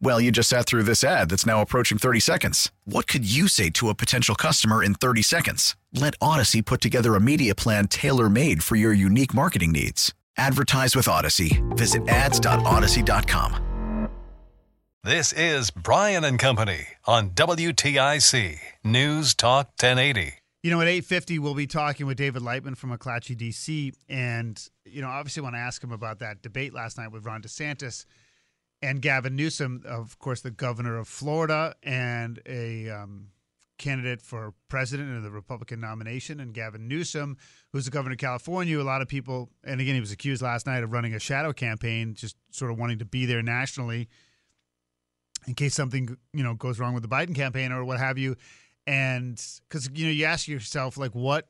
[0.00, 2.70] Well, you just sat through this ad that's now approaching 30 seconds.
[2.84, 5.76] What could you say to a potential customer in 30 seconds?
[5.92, 10.12] Let Odyssey put together a media plan tailor made for your unique marketing needs.
[10.36, 11.62] Advertise with Odyssey.
[11.70, 13.64] Visit ads.odyssey.com.
[15.04, 20.32] This is Brian and Company on WTIC News Talk 1080.
[20.62, 23.92] You know, at 8.50, we'll be talking with David Lightman from McClatchy, D.C.
[24.08, 27.42] And, you know, obviously want to ask him about that debate last night with Ron
[27.42, 28.06] DeSantis
[28.84, 33.28] and Gavin Newsom, of course, the governor of Florida and a um,
[33.78, 37.38] candidate for president in the Republican nomination, and Gavin Newsom,
[37.72, 38.78] who's the governor of California.
[38.78, 41.54] A lot of people, and again, he was accused last night of running a shadow
[41.54, 44.08] campaign, just sort of wanting to be there nationally
[45.46, 48.36] in case something you know goes wrong with the Biden campaign or what have you.
[48.86, 51.48] And because you know, you ask yourself like, what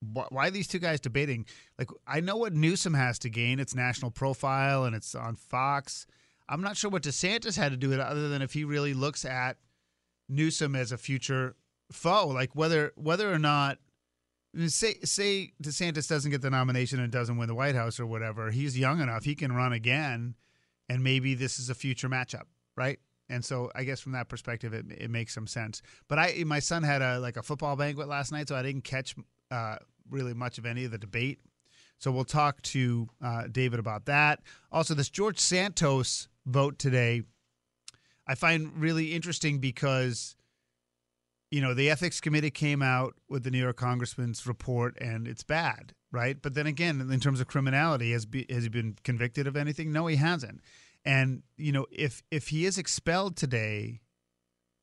[0.00, 1.46] why are these two guys debating?
[1.78, 3.60] Like, I know what Newsom has to gain.
[3.60, 6.06] It's national profile and it's on Fox.
[6.48, 9.24] I'm not sure what DeSantis had to do it other than if he really looks
[9.24, 9.58] at
[10.28, 11.54] Newsom as a future
[11.92, 13.78] foe, like whether whether or not
[14.66, 18.50] say say DeSantis doesn't get the nomination and doesn't win the White House or whatever,
[18.50, 20.34] he's young enough he can run again,
[20.88, 22.44] and maybe this is a future matchup,
[22.76, 22.98] right?
[23.28, 25.82] And so I guess from that perspective, it, it makes some sense.
[26.08, 28.84] But I my son had a like a football banquet last night, so I didn't
[28.84, 29.14] catch
[29.50, 29.76] uh,
[30.08, 31.38] really much of any of the debate.
[31.98, 34.40] So we'll talk to uh, David about that.
[34.72, 37.22] Also, this George Santos vote today,
[38.26, 40.34] I find really interesting because,
[41.50, 45.42] you know, the ethics committee came out with the New York congressman's report and it's
[45.42, 46.40] bad, right?
[46.40, 49.92] But then again, in terms of criminality, has, be, has he been convicted of anything?
[49.92, 50.60] No, he hasn't.
[51.04, 54.00] And you know, if if he is expelled today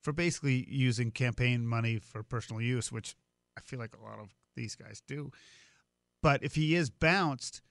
[0.02, 3.16] for basically using campaign money for personal use, which
[3.58, 5.32] I feel like a lot of these guys do.
[6.22, 7.62] But if he is bounced,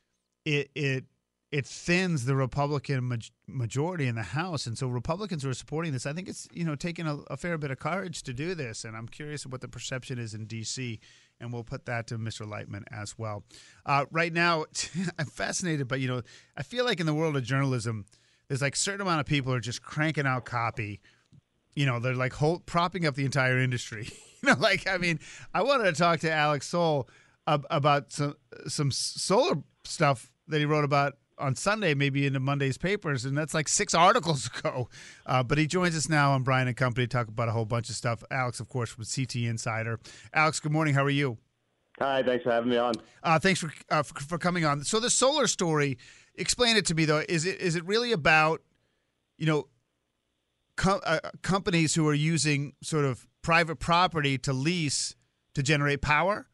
[0.47, 1.04] it it
[1.52, 6.04] it thins the Republican majority in the House, and so Republicans who are supporting this,
[6.04, 8.84] I think it's you know taking a, a, fair bit of courage to do this,
[8.84, 10.98] and I'm curious what the perception is in D.C.
[11.38, 12.47] And we'll put that to Mr.
[12.47, 13.44] Lightman as well.
[13.84, 14.64] Uh, right now,
[15.18, 16.22] I'm fascinated, but you know,
[16.56, 18.06] I feel like in the world of journalism,
[18.48, 21.00] there's like certain amount of people are just cranking out copy.
[21.74, 24.08] You know, they're like hold, propping up the entire industry.
[24.46, 25.20] know, like I mean,
[25.54, 27.08] I wanted to talk to Alex Soule
[27.46, 28.36] ab- about some
[28.66, 33.52] some solar stuff that he wrote about on Sunday, maybe into Monday's papers, and that's
[33.54, 34.88] like six articles ago.
[35.26, 37.66] Uh, but he joins us now on Brian and Company to talk about a whole
[37.66, 38.22] bunch of stuff.
[38.30, 40.00] Alex, of course, from CT Insider.
[40.32, 40.94] Alex, good morning.
[40.94, 41.38] How are you?
[41.98, 42.94] Hi, thanks for having me on.
[43.22, 44.84] Uh, thanks for, uh, for, for coming on.
[44.84, 45.96] So the solar story,
[46.34, 47.22] explain it to me though.
[47.28, 48.60] Is it is it really about
[49.38, 49.68] you know
[50.76, 55.14] com- uh, companies who are using sort of private property to lease
[55.54, 56.48] to generate power?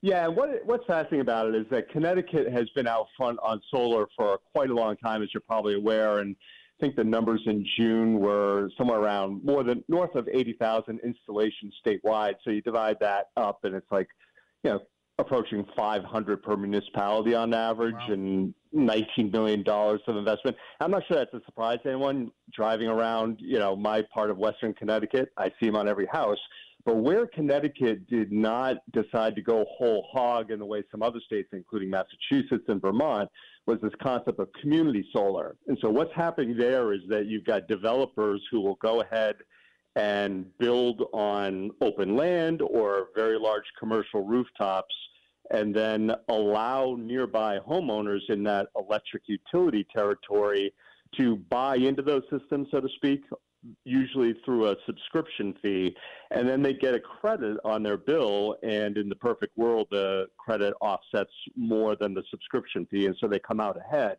[0.00, 4.06] Yeah, what what's fascinating about it is that Connecticut has been out front on solar
[4.16, 6.36] for quite a long time, as you're probably aware, and
[6.78, 11.74] I think the numbers in June were somewhere around more than north of 80,000 installations
[11.84, 12.34] statewide.
[12.44, 14.06] So you divide that up, and it's like,
[14.62, 14.78] you know,
[15.20, 18.12] approaching 500 per municipality on average, wow.
[18.14, 20.56] and 19 million dollars of investment.
[20.80, 24.38] I'm not sure that's a surprise to anyone driving around, you know, my part of
[24.38, 25.32] Western Connecticut.
[25.36, 26.38] I see them on every house.
[26.84, 31.20] But where Connecticut did not decide to go whole hog in the way some other
[31.20, 33.28] states, including Massachusetts and Vermont,
[33.66, 35.56] was this concept of community solar.
[35.68, 39.36] And so what's happening there is that you've got developers who will go ahead
[39.96, 44.94] and build on open land or very large commercial rooftops
[45.50, 50.72] and then allow nearby homeowners in that electric utility territory
[51.18, 53.22] to buy into those systems, so to speak,
[53.84, 55.94] usually through a subscription fee,
[56.30, 58.56] and then they get a credit on their bill.
[58.62, 63.28] And in the perfect world, the credit offsets more than the subscription fee, and so
[63.28, 64.16] they come out ahead.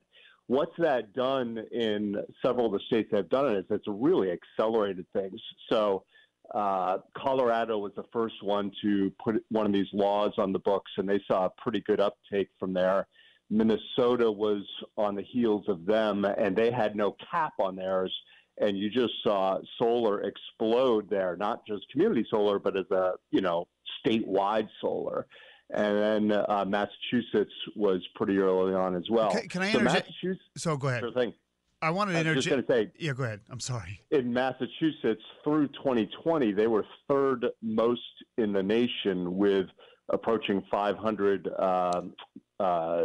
[0.47, 4.31] What's that done in several of the states that have done it is it's really
[4.31, 5.39] accelerated things.
[5.69, 6.03] So
[6.53, 10.91] Uh, Colorado was the first one to put one of these laws on the books,
[10.97, 13.07] and they saw a pretty good uptake from there.
[13.49, 14.63] Minnesota was
[14.97, 18.13] on the heels of them, and they had no cap on theirs.
[18.59, 23.41] And you just saw solar explode there, not just community solar, but as a you
[23.41, 23.67] know
[24.05, 25.25] statewide solar.
[25.73, 29.31] And then uh, Massachusetts was pretty early on as well.
[29.31, 30.07] Can, can I so interject?
[30.07, 30.99] Massachusetts, So go ahead.
[30.99, 31.33] sure thing.
[31.81, 33.41] I wanted to I was just going to say, Yeah, go ahead.
[33.49, 34.01] I'm sorry.
[34.11, 38.01] in Massachusetts through 2020, they were third most
[38.37, 39.65] in the nation with
[40.09, 42.13] approaching 500 um,
[42.59, 43.03] uh,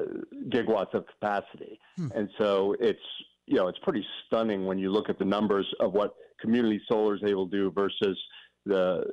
[0.49, 1.78] gigawatts of capacity.
[1.96, 2.08] Hmm.
[2.14, 3.00] And so it's
[3.46, 7.14] you know it's pretty stunning when you look at the numbers of what community solar
[7.14, 8.19] is able to do versus
[8.67, 9.05] the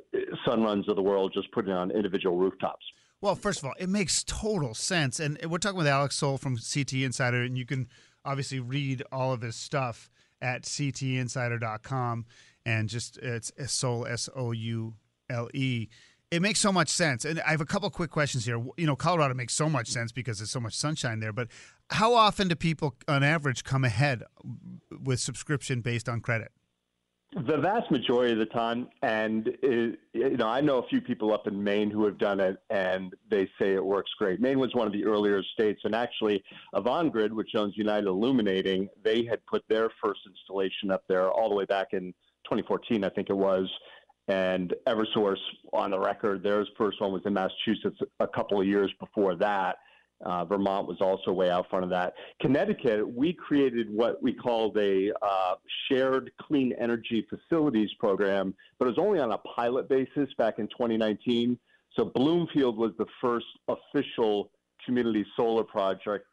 [0.46, 2.84] Sunruns of the world just putting on individual rooftops.
[3.20, 5.20] Well, first of all, it makes total sense.
[5.20, 7.88] And we're talking with Alex Soule from CT Insider, and you can
[8.24, 10.10] obviously read all of his stuff
[10.40, 12.26] at ctinsider.com
[12.66, 14.94] and just it's Soule, S O U
[15.30, 15.88] L E.
[16.30, 17.24] It makes so much sense.
[17.24, 18.62] And I have a couple quick questions here.
[18.76, 21.48] You know, Colorado makes so much sense because there's so much sunshine there, but
[21.90, 24.22] how often do people, on average, come ahead
[25.02, 26.50] with subscription based on credit?
[27.34, 31.34] The vast majority of the time, and it, you know, I know a few people
[31.34, 34.40] up in Maine who have done it, and they say it works great.
[34.40, 36.44] Maine was one of the earlier states, and actually,
[36.76, 41.56] Avangrid, which owns United Illuminating, they had put their first installation up there all the
[41.56, 42.14] way back in
[42.44, 43.68] 2014, I think it was.
[44.28, 45.36] And EverSource,
[45.72, 49.78] on the record, their first one was in Massachusetts a couple of years before that.
[50.24, 52.14] Uh, Vermont was also way out front of that.
[52.40, 55.54] Connecticut, we created what we called a uh,
[55.88, 60.66] shared clean energy facilities program, but it was only on a pilot basis back in
[60.68, 61.58] 2019.
[61.96, 64.50] So Bloomfield was the first official
[64.84, 66.26] community solar project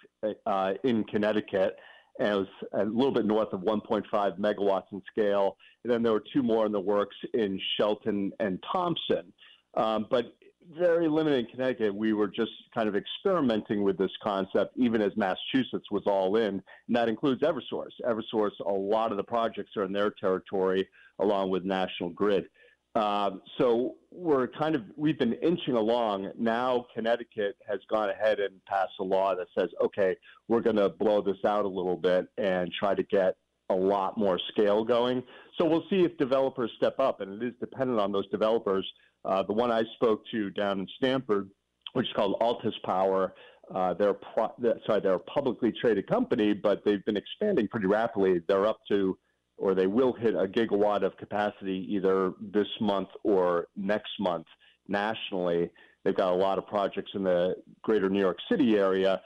[0.46, 1.76] uh, in Connecticut.
[2.20, 4.04] And it was a little bit north of 1.5
[4.38, 5.58] megawatts in scale.
[5.84, 9.32] And then there were two more in the works in Shelton and Thompson.
[9.76, 10.36] Um, but
[10.78, 11.94] very limited in Connecticut.
[11.94, 16.62] We were just kind of experimenting with this concept, even as Massachusetts was all in,
[16.88, 17.92] and that includes EverSource.
[18.06, 20.88] EverSource, a lot of the projects are in their territory,
[21.20, 22.46] along with National Grid.
[22.94, 26.32] Um, so we're kind of we've been inching along.
[26.38, 30.16] Now Connecticut has gone ahead and passed a law that says, okay,
[30.50, 33.38] we're going to blow this out a little bit and try to get
[33.70, 35.24] a lot more scale going.
[35.58, 38.86] So we'll see if developers step up, and it is dependent on those developers.
[39.24, 41.50] Uh, the one I spoke to down in Stamford,
[41.94, 43.34] which is called Altus Power,
[43.74, 44.54] uh, they're pro-
[44.86, 48.42] sorry, they're a publicly traded company, but they've been expanding pretty rapidly.
[48.48, 49.18] They're up to,
[49.58, 54.48] or they will hit a gigawatt of capacity either this month or next month
[54.88, 55.70] nationally.
[56.04, 59.22] They've got a lot of projects in the greater New York City area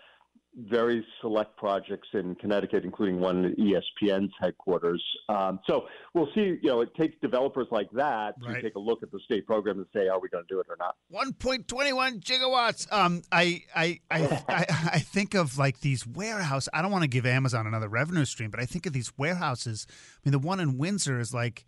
[0.58, 5.04] very select projects in Connecticut, including one at ESPN's headquarters.
[5.28, 6.58] Um, so we'll see.
[6.62, 8.64] You know, it takes developers like that to Right.
[8.64, 10.68] take a look at the state program and say, are we going to do it
[10.70, 10.96] or not?
[11.14, 12.92] 1.21 gigawatts.
[12.92, 16.68] Um, I, I, I, I, I think of like these warehouse.
[16.74, 19.88] I don't want to give Amazon another revenue stream, but I think of these warehouses.
[19.90, 19.94] I
[20.30, 21.66] mean, the one in Windsor is like,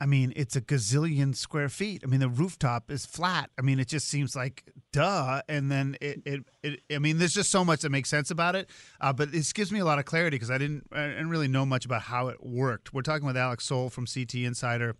[0.00, 2.02] I mean, it's a gazillion square feet.
[2.04, 3.50] I mean, the rooftop is flat.
[3.58, 4.62] I mean, it just seems like
[4.92, 5.42] duh.
[5.48, 8.54] And then it, it, it I mean, there's just so much that makes sense about
[8.54, 8.70] it.
[9.00, 11.48] Uh, but this gives me a lot of clarity because I didn't, I didn't really
[11.48, 12.94] know much about how it worked.
[12.94, 14.94] We're talking with Alex Soule from CT Insider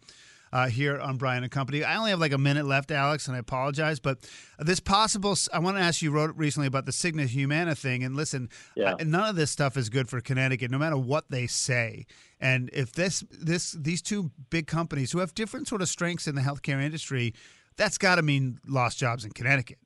[0.52, 1.84] uh, here on Brian and Company.
[1.84, 4.00] I only have like a minute left, Alex, and I apologize.
[4.00, 4.28] But
[4.58, 6.10] this possible, I want to ask you.
[6.10, 8.94] Wrote recently about the Cigna Humana thing, and listen, Yeah.
[8.94, 12.06] uh, none of this stuff is good for Connecticut, no matter what they say.
[12.40, 16.34] And if this, this, these two big companies who have different sort of strengths in
[16.34, 17.34] the healthcare industry,
[17.76, 19.78] that's got to mean lost jobs in Connecticut.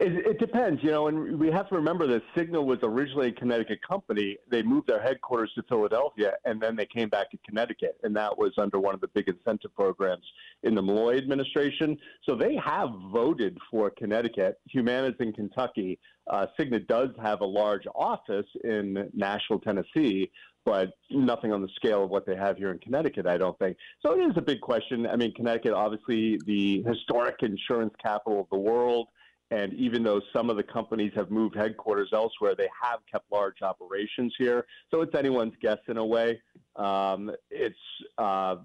[0.00, 3.32] It, it depends, you know, and we have to remember that Cigna was originally a
[3.32, 4.36] Connecticut company.
[4.50, 8.36] They moved their headquarters to Philadelphia, and then they came back to Connecticut, and that
[8.36, 10.24] was under one of the big incentive programs
[10.64, 11.96] in the Malloy administration.
[12.24, 14.58] So they have voted for Connecticut.
[14.68, 15.98] Humana's in Kentucky.
[16.28, 20.30] Uh, Cigna does have a large office in Nashville, Tennessee,
[20.64, 23.76] but nothing on the scale of what they have here in Connecticut, I don't think.
[24.04, 25.06] So it is a big question.
[25.06, 29.08] I mean, Connecticut, obviously, the historic insurance capital of the world.
[29.50, 33.62] And even though some of the companies have moved headquarters elsewhere, they have kept large
[33.62, 34.66] operations here.
[34.90, 36.40] So it's anyone's guess in a way.
[36.76, 37.76] Um, it's,
[38.18, 38.56] uh,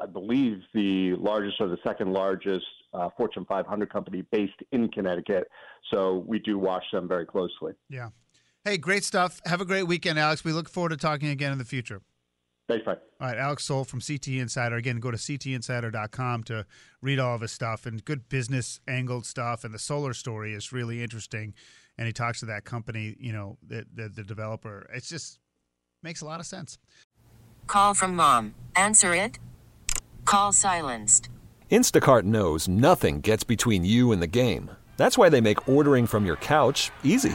[0.00, 5.48] I believe, the largest or the second largest uh, Fortune 500 company based in Connecticut.
[5.92, 7.72] So we do watch them very closely.
[7.88, 8.10] Yeah.
[8.64, 9.40] Hey, great stuff.
[9.46, 10.44] Have a great weekend, Alex.
[10.44, 12.02] We look forward to talking again in the future.
[12.68, 12.98] Thanks, Frank.
[13.20, 14.76] All right, Alex Soule from CT Insider.
[14.76, 16.66] Again, go to ctinsider.com to
[17.00, 19.62] read all of his stuff and good business angled stuff.
[19.62, 21.54] And the solar story is really interesting.
[21.96, 24.90] And he talks to that company, you know, the, the, the developer.
[24.92, 25.38] It's just
[26.02, 26.76] makes a lot of sense.
[27.68, 28.54] Call from mom.
[28.74, 29.38] Answer it.
[30.24, 31.28] Call silenced.
[31.70, 34.70] Instacart knows nothing gets between you and the game.
[34.96, 37.34] That's why they make ordering from your couch easy.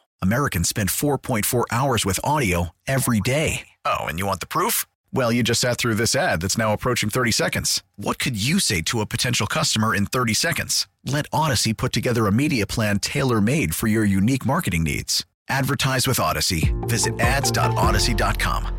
[0.21, 3.67] Americans spend 4.4 hours with audio every day.
[3.85, 4.85] Oh, and you want the proof?
[5.13, 7.83] Well, you just sat through this ad that's now approaching 30 seconds.
[7.95, 10.87] What could you say to a potential customer in 30 seconds?
[11.05, 15.25] Let Odyssey put together a media plan tailor made for your unique marketing needs.
[15.49, 16.73] Advertise with Odyssey.
[16.81, 18.77] Visit ads.odyssey.com.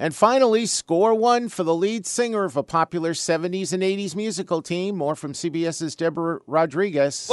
[0.00, 4.62] And finally, score one for the lead singer of a popular 70s and 80s musical
[4.62, 4.96] team.
[4.96, 7.26] More from CBS's Deborah Rodriguez.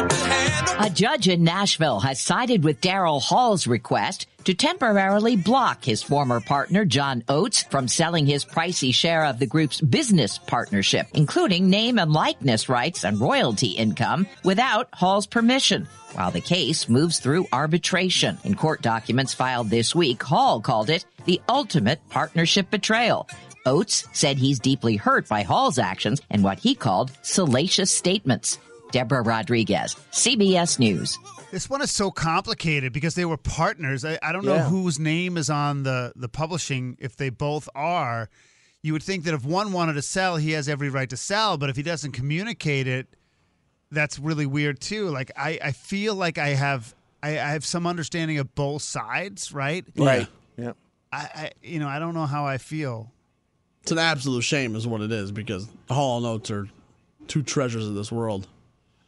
[0.00, 6.40] A judge in Nashville has sided with Daryl Hall's request to temporarily block his former
[6.40, 11.98] partner, John Oates, from selling his pricey share of the group's business partnership, including name
[11.98, 15.88] and likeness rights and royalty income, without Hall's permission.
[16.12, 18.38] While the case moves through arbitration.
[18.44, 23.28] In court documents filed this week, Hall called it the ultimate partnership betrayal.
[23.66, 28.60] Oates said he's deeply hurt by Hall's actions and what he called salacious statements.
[28.90, 31.18] Deborah Rodriguez, CBS News.
[31.50, 34.04] This one is so complicated because they were partners.
[34.04, 34.68] I, I don't know Yeah.
[34.68, 36.96] whose name is on the, the publishing.
[37.00, 38.28] If they both are,
[38.82, 41.56] you would think that if one wanted to sell, he has every right to sell.
[41.56, 43.06] But if he doesn't communicate it,
[43.90, 45.08] that's really weird too.
[45.08, 49.52] Like I, I feel like I have I, I have some understanding of both sides,
[49.52, 49.84] right?
[49.96, 50.28] Right.
[50.58, 50.72] Yeah.
[51.10, 53.10] I, I you know I don't know how I feel.
[53.82, 56.68] It's an absolute shame, is what it is, because Hall and Oates are
[57.26, 58.46] two treasures of this world.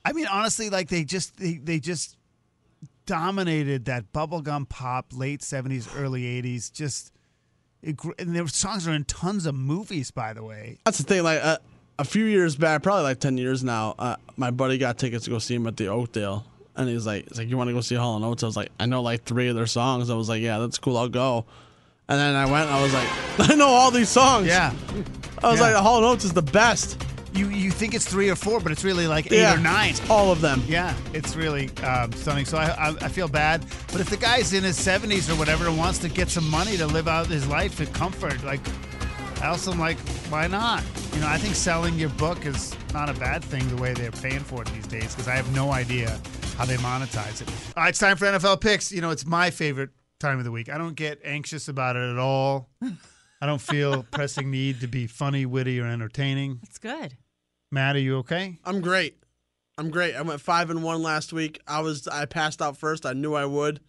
[0.05, 2.17] I mean, honestly, like they just they, they just
[3.07, 6.71] dominated that bubblegum pop late seventies, early eighties.
[6.71, 7.13] Just
[7.83, 10.79] it, and their songs are in tons of movies, by the way.
[10.85, 11.23] That's the thing.
[11.23, 11.59] Like uh,
[11.99, 15.31] a few years back, probably like ten years now, uh, my buddy got tickets to
[15.31, 16.45] go see him at the Oakdale,
[16.77, 18.57] and he's like, "He's like, you want to go see Hall and Oates?" I was
[18.57, 20.97] like, "I know like three of their songs." I was like, "Yeah, that's cool.
[20.97, 21.47] I'll go."
[22.09, 22.67] And then I went.
[22.69, 23.09] and I was like,
[23.51, 24.73] "I know all these songs." Yeah,
[25.43, 25.67] I was Yeah.
[25.73, 28.73] like, "Hall and Oates is the best." You you think it's three or four, but
[28.73, 29.95] it's really like eight yeah, or nine.
[30.09, 30.63] all of them.
[30.67, 32.45] Yeah, it's really um, stunning.
[32.45, 35.67] So I, I I feel bad, but if the guy's in his seventies or whatever
[35.67, 38.61] and wants to get some money to live out his life in comfort, like
[39.41, 40.83] I also am like, why not?
[41.15, 44.11] You know, I think selling your book is not a bad thing the way they're
[44.11, 46.21] paying for it these days because I have no idea
[46.57, 47.49] how they monetize it.
[47.77, 48.93] All right, it's time for NFL picks.
[48.93, 50.69] You know, it's my favorite time of the week.
[50.69, 52.69] I don't get anxious about it at all.
[53.41, 56.61] I don't feel pressing need to be funny, witty, or entertaining.
[56.63, 57.17] It's good.
[57.71, 58.59] Matt, are you okay?
[58.65, 59.17] I'm great.
[59.79, 60.15] I'm great.
[60.15, 61.61] I went five and one last week.
[61.67, 63.07] I was I passed out first.
[63.07, 63.81] I knew I would.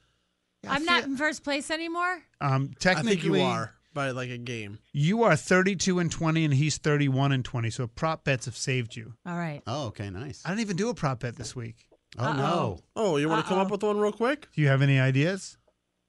[0.67, 2.22] I'm not in first place anymore.
[2.39, 4.77] Um, I technically, think you are by like a game.
[4.93, 7.72] You are 32 and 20, and he's 31 and 20.
[7.72, 9.13] So prop bets have saved you.
[9.25, 9.62] All right.
[9.67, 10.43] Oh, okay, nice.
[10.46, 11.77] I didn't even do a prop bet this week.
[12.17, 12.34] Oh Uh-oh.
[12.38, 12.79] no.
[12.96, 13.65] Oh, you want to come Uh-oh.
[13.65, 14.48] up with one real quick?
[14.53, 15.58] Do you have any ideas?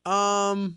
[0.04, 0.76] Um,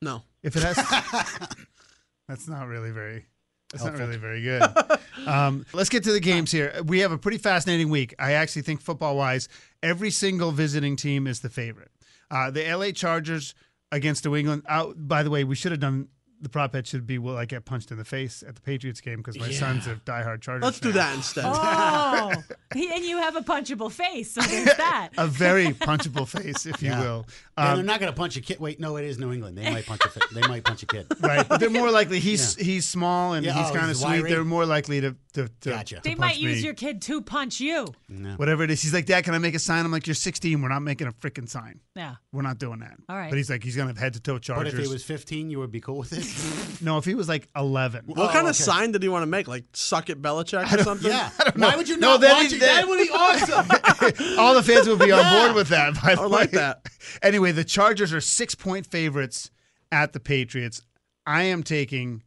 [0.00, 0.22] no.
[0.42, 0.76] If it has,
[2.28, 3.26] that's not really very.
[3.72, 4.62] That's not really very good.
[5.26, 6.74] um, let's get to the games here.
[6.84, 8.14] We have a pretty fascinating week.
[8.18, 9.48] I actually think football wise,
[9.82, 11.90] every single visiting team is the favorite.
[12.30, 13.54] Uh, the LA Chargers
[13.90, 14.64] against New England.
[14.68, 16.08] Uh, by the way, we should have done
[16.42, 16.86] the prop bet.
[16.86, 19.46] Should be will I get punched in the face at the Patriots game because my
[19.46, 19.58] Yeah.
[19.58, 20.64] son's a diehard Chargers.
[20.64, 21.44] Let's do that instead.
[21.46, 22.32] Oh,
[22.74, 25.10] and you have a punchable face, so there's that.
[25.16, 27.00] A very punchable face, if you Yeah.
[27.00, 27.26] will.
[27.56, 28.58] and Um, they're not going to punch a kid.
[28.60, 29.56] Wait, no, it is New England.
[29.56, 30.08] They might punch a.
[30.08, 31.06] Fi- they might punch a kid.
[31.20, 32.18] right, but they're more likely.
[32.20, 34.08] He's he's small and Yeah, he's oh, kind of sweet.
[34.08, 34.30] wiry?
[34.30, 35.96] They're more likely to to, to, Gotcha.
[35.96, 36.64] to They punch might use me.
[36.64, 37.86] your kid to punch you.
[38.08, 38.34] No.
[38.34, 38.82] whatever it is.
[38.82, 39.84] He's like, Dad, can I make a sign?
[39.84, 40.60] I'm like, You're 16.
[40.60, 41.80] We're not making a freaking sign.
[41.96, 42.16] Yeah.
[42.32, 42.94] We're not doing that.
[43.08, 43.30] All right.
[43.30, 45.58] But he's like, he's gonna have head to toe But if he was 15, you
[45.58, 46.82] would be cool with it.
[46.84, 48.04] no, if he was like 11.
[48.06, 49.48] What Oh, kind of sign did he want to make?
[49.48, 51.10] Like suck it, Belichick or something?
[51.10, 51.30] yeah.
[51.56, 52.60] Why would you No, not then watch he- it?
[52.60, 54.38] That would be awesome.
[54.38, 55.94] All the fans would be on board with that.
[56.02, 56.58] By the I like way.
[56.58, 56.86] that.
[57.22, 59.50] Anyway, the Chargers are six point favorites
[59.90, 60.82] at the Patriots.
[61.26, 62.22] I am taking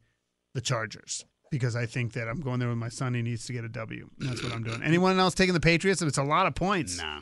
[0.54, 1.26] the Chargers
[1.60, 3.14] because I think that I'm going there with my son.
[3.14, 4.10] He needs to get a W.
[4.20, 4.84] That's what I'm doing.
[4.84, 6.02] Anyone else taking the Patriots?
[6.02, 6.98] It's a lot of points.
[6.98, 7.22] nah.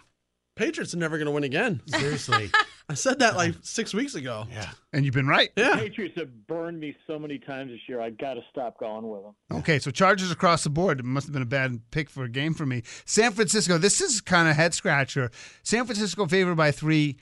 [0.56, 1.82] Patriots are never going to win again.
[1.88, 2.52] Seriously.
[2.90, 4.46] I said that like six weeks ago.
[4.52, 4.70] Yeah.
[4.92, 5.50] And you've been right.
[5.56, 5.78] Yeah.
[5.78, 8.00] Patriots have burned me so many times this year.
[8.00, 9.34] I got to stop going with them.
[9.60, 11.00] Okay, so Chargers across the board.
[11.00, 12.84] It must have been a bad pick for a game for me.
[13.06, 13.80] San Francisco.
[13.80, 15.32] This is kind of head scratcher.
[15.63, 17.18] San Francisco favored by three.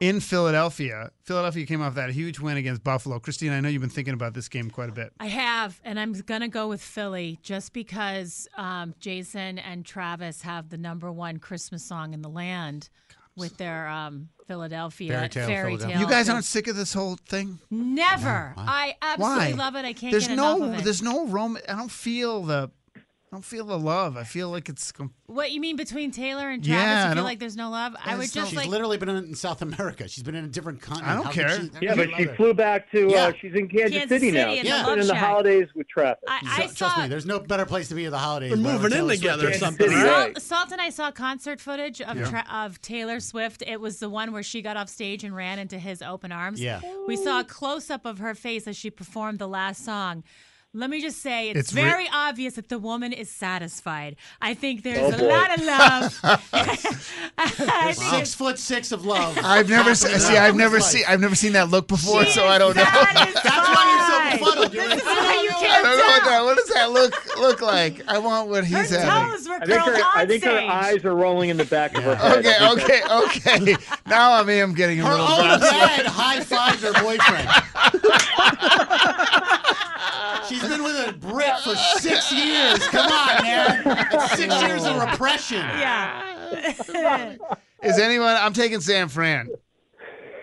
[0.00, 1.10] In Philadelphia.
[1.24, 3.18] Philadelphia came off that huge win against Buffalo.
[3.20, 5.12] Christine, I know you've been thinking about this game quite a bit.
[5.20, 10.70] I have, and I'm gonna go with Philly just because um, Jason and Travis have
[10.70, 12.88] the number one Christmas song in the land
[13.36, 15.96] with their um, Philadelphia Fairy tale, fairy Philadelphia.
[15.98, 16.00] tale.
[16.06, 17.58] You guys aren't sick of this whole thing?
[17.70, 18.52] Never.
[18.56, 19.64] I absolutely Why?
[19.64, 19.84] love it.
[19.84, 20.84] I can't There's get no, enough of it.
[20.84, 21.56] there's no rom.
[21.68, 22.70] I don't feel the,
[23.32, 24.16] I don't feel the love.
[24.16, 24.90] I feel like it's.
[24.90, 26.84] com- What you mean between Taylor and Travis?
[26.84, 27.94] I you feel like there's no love?
[28.04, 28.66] I would just She's like.
[28.68, 30.08] literally been in South America.
[30.08, 31.12] She's been in a different continent.
[31.12, 31.60] I don't How care.
[31.60, 32.34] she- Yeah, but she her.
[32.34, 33.08] flew back to.
[33.08, 33.26] Yeah.
[33.26, 34.48] Uh, she's in Kansas, Kansas City now.
[34.48, 36.24] City in the She's Love in the holidays with Travis.
[36.26, 36.74] I, I So- saw.
[36.86, 38.50] Trust me, there's no better place to be at the holidays.
[38.50, 39.22] They're moving in Taylor Swift.
[39.22, 40.04] together or something, right?
[40.06, 40.32] right.
[40.42, 42.28] Salt, Salt and I saw concert footage of Yeah.
[42.28, 43.62] Tra- of Taylor Swift.
[43.64, 46.60] It was the one where she got off stage and ran into his open arms.
[46.60, 46.80] Yeah.
[47.06, 50.24] We saw a close up of her face as she performed the last song.
[50.72, 54.14] Let me just say, it's, It's re- very obvious that the woman is satisfied.
[54.40, 55.26] I think there's Oh, a boy.
[55.28, 56.20] lot of love.
[57.38, 59.36] I Six foot six of love.
[59.42, 60.36] I've never Top se- see.
[60.36, 60.84] I've never life.
[60.84, 61.02] seen.
[61.08, 62.84] I've never seen that look before, she so I don't know.
[62.92, 64.72] That's why you're so befuddled.
[64.74, 66.42] You're like, is why you I I can't don't know what that.
[66.44, 68.02] What does that look look like?
[68.08, 69.32] I want what Her he's having.
[69.32, 70.02] toes were I think her.
[70.14, 72.38] I think her eyes are rolling in the back of her head.
[72.46, 73.76] Okay, okay, okay.
[74.06, 75.26] Now I am getting a Her little.
[75.26, 75.64] own drowsy.
[75.64, 77.48] dad high fived her boyfriend.
[80.50, 82.84] She's been with a Brit for six years.
[82.88, 83.82] Come on, man.
[83.84, 85.58] That's six years of repression.
[85.60, 87.36] Yeah.
[87.84, 88.36] Is anyone?
[88.36, 89.48] I'm taking San Fran.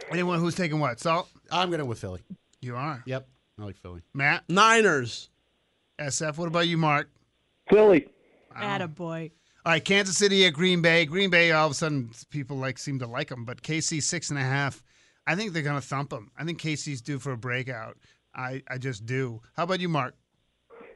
[0.10, 1.02] Anyone who's taking what?
[1.02, 1.30] Salt?
[1.52, 2.22] I'm going to with Philly.
[2.62, 3.04] You are.
[3.06, 3.28] Yep.
[3.60, 4.02] I like Philly.
[4.14, 4.46] Matt.
[4.48, 5.30] Niners.
[6.00, 6.38] SF.
[6.38, 7.10] What about you, Mark?
[7.70, 8.08] Philly.
[8.96, 9.32] Boy.
[9.66, 11.06] All right, Kansas City at Green Bay.
[11.06, 14.30] Green Bay, all of a sudden, people like seem to like them, but KC six
[14.30, 14.82] and a half.
[15.28, 16.32] I think they're going to thump them.
[16.40, 17.98] I think KC's due for a breakout.
[18.38, 19.41] I, I just do.
[19.56, 20.15] How about you, Mark?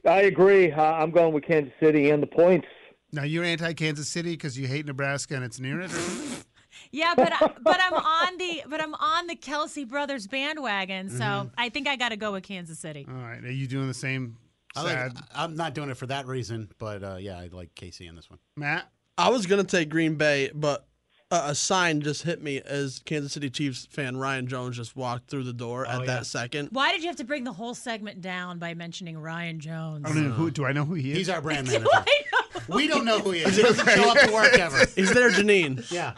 [0.07, 0.71] I agree.
[0.71, 2.67] Uh, I'm going with Kansas City and the points.
[3.11, 5.91] Now you're anti Kansas City because you hate Nebraska and it's near it.
[6.93, 11.23] Yeah, but I, but I'm on the but I'm on the Kelce brothers bandwagon, so
[11.23, 11.47] Mm-hmm.
[11.57, 13.05] I think I got to go with Kansas City.
[13.09, 14.37] all right, are you doing the same?
[14.75, 18.07] I like, I'm not doing it for that reason, but uh, yeah, I like KC
[18.09, 18.39] in this one.
[18.57, 18.89] Matt.
[19.17, 20.85] I was gonna take Green Bay, but
[21.31, 25.29] a, a sign just hit me as Kansas City Chiefs fan Ryan Jones just walked
[25.29, 26.05] through the door oh, at Oh, yeah.
[26.07, 26.69] that second.
[26.71, 30.05] Why did you have to bring the whole segment down by mentioning Ryan Jones?
[30.05, 30.47] I don't know who.
[30.47, 30.51] Uh.
[30.51, 31.17] Do I know who he is?
[31.17, 31.87] He's our brand manager.
[31.91, 32.61] I know.
[32.75, 33.55] We don't know who he is.
[33.55, 34.85] He doesn't show up to work ever.
[34.95, 35.89] He's there, Janine.
[35.91, 36.13] Yeah.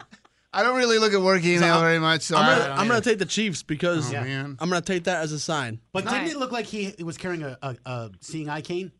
[0.56, 3.00] I don't really look at work email I'm- very much, so I'm gonna, I'm gonna
[3.00, 4.56] take the Chiefs because Oh, man.
[4.60, 5.80] I'm gonna take that as a sign.
[5.92, 6.30] But didn't Right.
[6.30, 8.92] it look like he was carrying a, a, a seeing eye cane?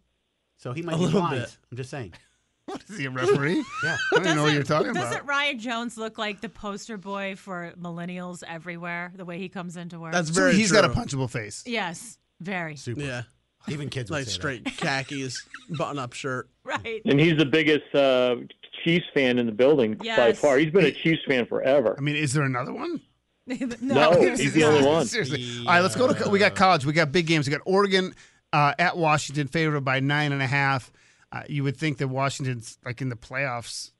[0.57, 1.43] So he might A be little blind.
[1.43, 1.57] bit.
[1.71, 2.13] I'm just saying.
[2.89, 3.63] Is he a referee?
[3.85, 3.97] Yeah.
[4.13, 5.05] I don't even know what you're talking about.
[5.11, 9.13] Doesn't Ryan Jones look like the poster boy for millennials everywhere?
[9.15, 10.13] The way he comes into work.
[10.13, 10.55] That's So very.
[10.55, 10.81] he's true.
[10.81, 11.63] got a punchable face.
[11.67, 13.03] yes, very Super.
[13.03, 13.23] Yeah,
[13.69, 14.35] Even kids would like say that.
[14.35, 16.49] straight khakis, button-up shirt.
[16.65, 17.03] right.
[17.05, 18.37] And he's the biggest uh,
[18.83, 20.57] Chiefs fan in the building by far.
[20.59, 21.95] He's been a Chiefs fan forever.
[21.97, 23.01] I mean, is there another one?
[23.47, 25.05] No, he's the only one.
[25.07, 25.59] Seriously.
[25.61, 26.31] All right, let's go to.
[26.31, 26.87] We got college.
[26.87, 27.47] We got big games.
[27.47, 28.15] We got Oregon
[28.55, 30.91] uh, at Washington, favored by nine and a half.
[31.35, 33.91] Uh, you would think that Washington's like in the playoffs,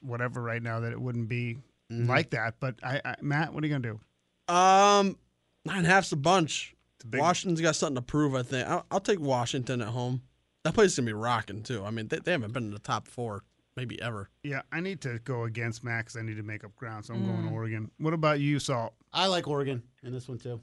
[0.00, 1.58] whatever, right now, that it wouldn't be
[1.90, 2.08] Mm-hmm.
[2.08, 2.54] like that.
[2.58, 3.98] But I, I, Matt, what are you gonna
[4.48, 4.54] do?
[4.54, 5.18] Um,
[5.66, 6.74] nine and a half's a bunch.
[7.08, 8.34] big- Washington's got something to prove.
[8.34, 10.22] I think I'll, I'll take Washington at home.
[10.64, 11.84] That place is gonna be rocking too.
[11.84, 13.42] I mean, they, they haven't been in the top four
[13.76, 14.30] maybe ever.
[14.42, 17.04] Yeah, I need to go against Matt because I need to make up ground.
[17.04, 17.26] So I'm Mm.
[17.42, 17.90] going Oregon.
[17.98, 18.94] What about you, Salt?
[19.12, 20.60] I like Oregon in this one too.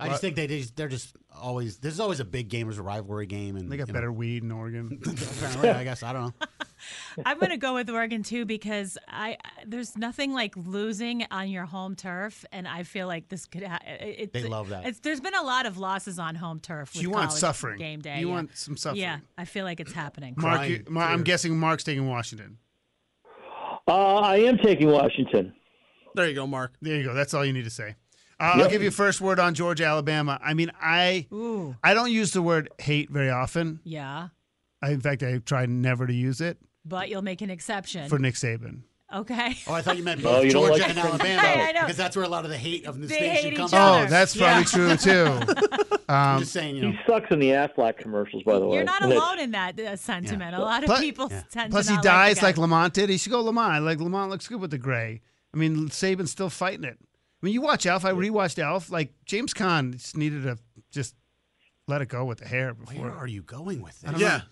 [0.00, 2.82] I just think they just, they're just always there's always a big game, there's a
[2.82, 5.00] rivalry game, and They got you know, better weed in Oregon.
[5.06, 6.46] apparently, I guess I don't know.
[7.26, 11.66] I'm gonna go with Oregon too because I, I there's nothing like losing on your
[11.66, 13.64] home turf, and I feel like this could.
[13.64, 14.86] Ha- it, They love that.
[14.86, 16.92] It's, there's been a lot of losses on home turf.
[16.92, 17.78] So with you want college suffering.
[17.78, 18.20] game day.
[18.20, 18.34] You yeah.
[18.34, 19.02] want some suffering.
[19.02, 20.34] Yeah, I feel like it's happening.
[20.36, 22.58] Mark, you, Mar- I'm guessing Mark's taking Washington.
[23.86, 25.52] Uh, I am taking Washington.
[26.14, 26.72] There you go, Mark.
[26.80, 27.14] There you go.
[27.14, 27.96] That's all you need to say.
[28.40, 28.70] Uh, I'll Yep.
[28.70, 30.40] give you first word on Georgia, Alabama.
[30.42, 33.80] I mean, I Ooh, I don't use the word hate very often.
[33.84, 34.28] yeah,
[34.82, 38.08] I, in fact, I try never to use it but you'll make an exception.
[38.08, 38.80] for Nick Saban.
[39.14, 39.56] okay.
[39.66, 42.16] Oh, I thought you meant both you Georgia like and Alabama Hey, I because that's
[42.16, 43.82] where a lot of the hate of the They station hate comes each from.
[43.82, 44.06] other.
[44.06, 45.96] Oh, that's probably true too.
[46.08, 48.76] I'm Um, just saying, you He sucks in the Aflac commercials, by the way.
[48.76, 50.56] You're not alone in that uh, sentiment.
[50.56, 51.42] A lot of Plus- people Yeah.
[51.52, 52.58] tend plus, to he dies like, like.
[52.58, 53.10] Lamont did.
[53.10, 53.84] He should go Lamont.
[53.84, 55.20] Like Lamont looks good with the gray.
[55.52, 56.98] I mean, Saban's still fighting it.
[57.42, 58.04] I mean, you watch Elf.
[58.04, 58.90] I rewatched Elf.
[58.90, 60.58] Like James Caan just needed to
[60.90, 61.14] just
[61.88, 63.10] let it go with the hair Where before.
[63.12, 64.08] are you going with this?
[64.08, 64.36] I don't Yeah.
[64.38, 64.42] know.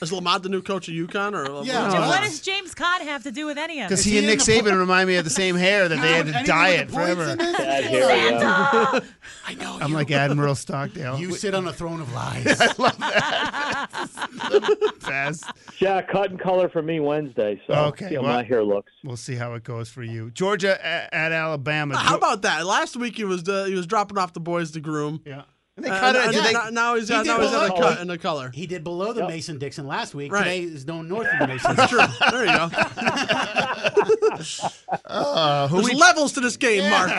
[0.00, 1.32] Is Lamont the new coach of UConn?
[1.34, 1.90] Or Yeah.
[1.90, 3.88] Jim, what does James Cott have to do with any of it?
[3.88, 6.44] Because he and Nick Saban remind me of the same hair that they had to
[6.44, 7.24] dye it forever.
[7.30, 7.56] in it?
[7.58, 9.00] Bad hair, yeah.
[9.46, 9.78] I know.
[9.80, 9.96] I'm you.
[9.96, 11.18] like Admiral Stockdale.
[11.18, 12.46] You sit on a throne of lies.
[12.60, 13.88] I love that.
[15.00, 15.44] Fast.
[15.80, 17.60] Yeah, cut and color for me Wednesday.
[17.66, 18.92] So Okay, see how well- my hair looks.
[19.02, 20.30] We'll see how it goes for you.
[20.30, 21.96] Georgia at, at Alabama.
[21.96, 22.64] How about that?
[22.64, 25.20] Last week he was uh, he was dropping off the boys to groom.
[25.26, 25.42] Yeah.
[25.76, 26.22] And they Uh, cut it.
[26.26, 28.00] and now- they- now, now he's He got did now he's got a below- cut
[28.00, 28.50] in the color.
[28.54, 29.28] He did below the Yep.
[29.28, 30.30] Mason Dixon last week.
[30.32, 30.44] Right.
[30.44, 32.00] Today is known north of the Mason That's true.
[32.30, 32.70] There you go.
[35.06, 37.10] Uh, who There's we, levels to this game, Mark.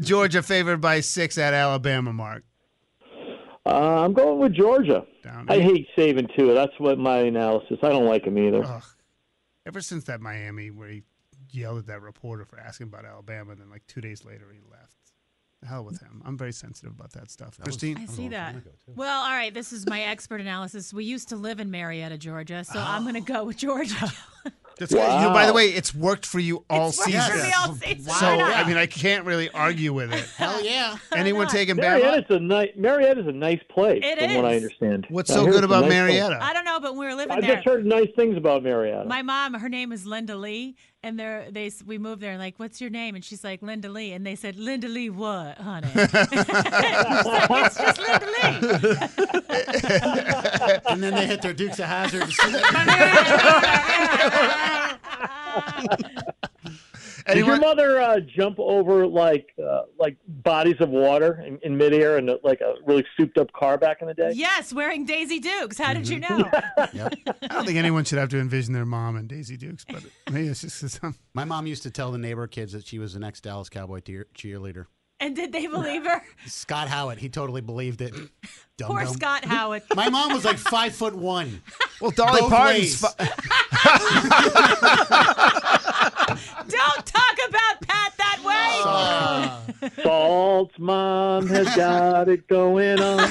[0.00, 2.44] Georgia favored by six at Alabama, Mark.
[3.64, 3.70] Uh,
[4.04, 5.04] I'm going with Georgia.
[5.22, 6.54] Down I hate Saban too.
[6.54, 7.78] That's what my analysis.
[7.82, 8.64] I don't like him either.
[8.64, 8.82] Ugh.
[9.66, 11.02] Ever since that Miami where he
[11.50, 14.60] yelled at that reporter for asking about Alabama, and then like two days later he
[14.70, 14.94] left.
[15.62, 16.22] The hell with him.
[16.24, 17.58] I'm very sensitive about that stuff.
[17.62, 17.96] Christine?
[17.98, 18.54] I see that.
[18.94, 19.54] Well, all right.
[19.54, 20.92] This is my expert analysis.
[20.92, 23.94] We used to live in Marietta, Georgia, so I'm going to go with Georgia.
[24.78, 25.00] That's good.
[25.00, 27.30] You know, by the way, it's worked for you all It's worked season.
[27.38, 28.12] for me all season.
[28.12, 30.26] So I mean, I can't really argue with it.
[30.36, 30.98] Hell yeah.
[31.14, 32.02] Anyone taking Bama?
[32.02, 32.68] Marietta's a nice.
[32.76, 35.06] Marietta's a nice place, It from what I understand.
[35.08, 36.20] What's I so good about nice place.
[36.20, 36.38] Marietta?
[36.42, 38.62] I don't know, but when we were living I there, just heard nice things about
[38.62, 39.06] Marietta.
[39.08, 42.58] my mom, her name is Linda Lee, and they they we moved there and like,
[42.58, 43.14] what's your name?
[43.14, 45.88] And she's like Linda Lee, and they said Linda Lee what, honey?
[45.96, 46.10] Like,
[47.66, 48.32] it's just Linda Lee.
[50.90, 52.22] and then they hit their Dukes of Hazzard.
[57.26, 62.16] Did your mother uh, jump over like uh, like bodies of water in, in midair
[62.16, 64.30] and like a really souped up car back in the day?
[64.32, 65.76] yes, wearing Daisy Dukes.
[65.76, 66.38] How did you Mm-hmm.
[66.38, 66.48] know?
[67.42, 70.48] I don't think anyone should have to envision their mom in Daisy Dukes, but maybe
[70.48, 73.12] it's just 'cause I'm- My mom used to tell the neighbor kids that she was
[73.12, 74.86] the next Dallas Cowboy cheer- cheerleader.
[75.18, 76.22] And did they believe her?
[76.46, 78.12] Scott Howitt, he totally believed it.
[78.76, 79.14] Dum Poor dum.
[79.14, 79.82] Scott Howard.
[79.94, 81.62] My mom was like five foot one.
[82.02, 82.78] Well, Dolly Both Parton's.
[82.80, 83.00] ways.
[83.00, 83.24] Fu-
[86.68, 87.80] Don't talk about
[88.86, 90.02] Pat that.
[90.02, 93.28] Salt's mom has got it going on.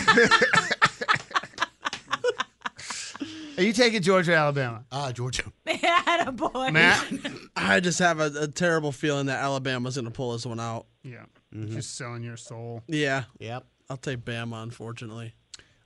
[3.57, 4.83] Are you taking Georgia or Alabama?
[4.91, 5.43] Ah, Georgia.
[5.65, 6.71] Atta boy.
[6.71, 7.05] Matt?
[7.55, 10.87] I just have a, a terrible feeling that Alabama's going to pull this one out.
[11.03, 11.23] Yeah.
[11.53, 12.83] Just selling your soul.
[12.87, 13.23] Yeah.
[13.39, 13.65] Yep.
[13.89, 15.33] I'll take Bama, unfortunately.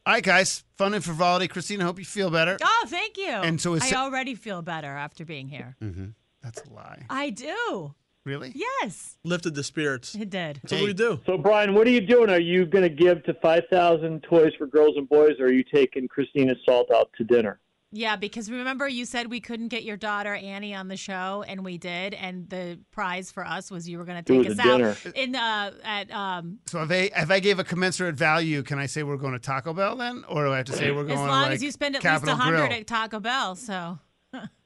[0.06, 0.64] All right, guys.
[0.78, 1.48] Fun and frivolity.
[1.48, 2.58] Christina, I hope you feel better.
[2.60, 3.28] Oh, thank you.
[3.30, 5.76] And so is I already feel better after being here.
[5.80, 6.08] Mm-hmm.
[6.42, 7.04] That's a lie.
[7.10, 7.94] I do.
[8.30, 8.54] Really?
[8.54, 10.14] Yes, Lifted the spirits.
[10.14, 10.60] it did.
[10.62, 11.20] That's what we do.
[11.26, 12.30] So, Brian, what are you doing?
[12.30, 15.64] Are you going to give to 5,000 toys for girls and boys, or are you
[15.64, 17.60] taking Christina Salt out to dinner?
[17.92, 21.66] Yeah, because remember you said we couldn't get your daughter Annie on the show, and
[21.66, 24.78] we did, and the prize for us was you were going to take us out
[24.78, 24.96] dinner.
[25.16, 28.86] in uh, at um, So if I if I gave a commensurate value, can I
[28.86, 31.18] say we're going to Taco Bell then, or do I have to say we're going
[31.18, 33.56] as to long like as you spend at Capitol least a hundred at Taco Bell.
[33.56, 33.98] So,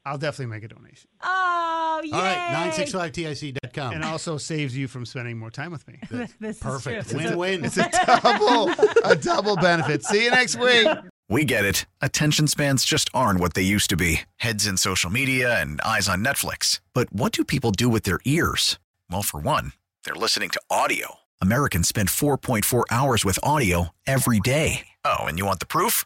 [0.05, 1.09] I'll definitely make a donation.
[1.21, 2.11] oh yay!
[2.11, 3.93] All right, 965tic.com.
[3.93, 5.99] And also saves you from spending more time with me.
[6.39, 7.07] this Perfect.
[7.07, 7.37] Is true.
[7.37, 7.65] Win win.
[7.65, 7.89] It's a
[8.21, 10.03] double a double benefit.
[10.03, 10.87] See you next week.
[11.29, 11.85] We get it.
[12.01, 16.09] Attention spans just aren't what they used to be heads in social media and eyes
[16.09, 16.81] on Netflix.
[16.93, 18.77] But what do people do with their ears?
[19.09, 19.71] Well, for one,
[20.03, 21.15] they're listening to audio.
[21.41, 24.87] Americans spend 4.4 hours with audio every day.
[25.05, 26.05] Oh, and you want the proof?